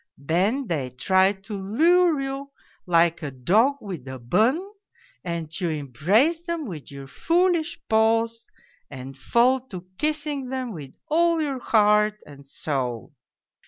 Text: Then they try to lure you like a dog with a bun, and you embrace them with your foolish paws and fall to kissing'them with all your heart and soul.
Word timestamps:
Then 0.17 0.65
they 0.65 0.89
try 0.89 1.31
to 1.31 1.53
lure 1.55 2.19
you 2.19 2.49
like 2.87 3.21
a 3.21 3.29
dog 3.29 3.75
with 3.81 4.07
a 4.07 4.17
bun, 4.17 4.59
and 5.23 5.47
you 5.61 5.69
embrace 5.69 6.41
them 6.43 6.65
with 6.65 6.89
your 6.91 7.05
foolish 7.05 7.79
paws 7.87 8.47
and 8.89 9.15
fall 9.15 9.59
to 9.67 9.85
kissing'them 9.99 10.73
with 10.73 10.95
all 11.07 11.39
your 11.39 11.59
heart 11.59 12.19
and 12.25 12.47
soul. 12.47 13.13